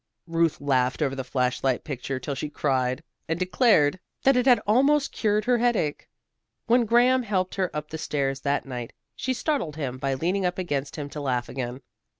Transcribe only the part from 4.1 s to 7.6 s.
that it had almost cured her headache. When Graham helped